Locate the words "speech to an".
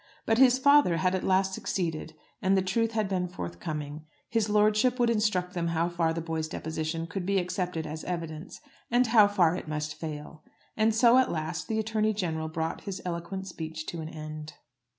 13.45-14.09